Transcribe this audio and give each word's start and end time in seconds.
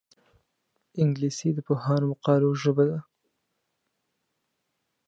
انګلیسي 1.01 1.49
د 1.53 1.59
پوهانو 1.67 2.09
مقالو 2.11 2.49
ژبه 2.61 2.83
ده 2.89 2.99